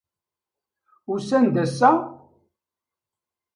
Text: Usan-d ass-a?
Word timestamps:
Usan-d 1.13 1.55
ass-a? 1.63 1.91